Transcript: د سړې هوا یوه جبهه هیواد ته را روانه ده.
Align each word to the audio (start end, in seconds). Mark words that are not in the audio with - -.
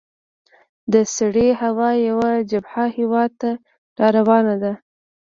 د 0.93 0.95
سړې 1.15 1.49
هوا 1.61 1.89
یوه 2.09 2.29
جبهه 2.51 2.85
هیواد 2.97 3.31
ته 3.41 3.49
را 3.99 4.07
روانه 4.17 4.55
ده. 4.63 4.73